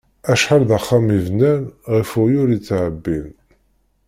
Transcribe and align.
Acḥal 0.31 0.61
d 0.69 0.71
axxam 0.77 1.07
i 1.17 1.19
bnan, 1.25 1.61
ɣef 1.93 2.11
uɣyul 2.19 2.51
i 2.57 2.59
ttεebbin. 2.59 3.29